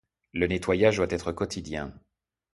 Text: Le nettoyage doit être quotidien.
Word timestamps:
Le 0.33 0.47
nettoyage 0.47 0.97
doit 0.97 1.11
être 1.11 1.31
quotidien. 1.31 1.93